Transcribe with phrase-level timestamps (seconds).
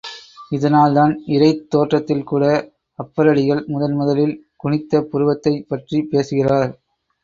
[0.51, 2.43] இதனால்தான், இறைத் தோற்றத்தில்கூட
[2.99, 6.71] அப்பரடிகள் முதன் முதலில் குனித்த புருவத்தைப் பற்றிப் பேசுகிறார்.